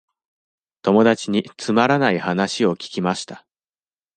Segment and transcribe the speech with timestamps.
[0.81, 3.45] 友達につまらない話を聞きました。